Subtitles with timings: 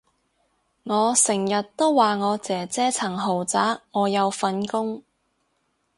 [0.81, 5.03] 我成日都話我姐姐層豪宅我有份供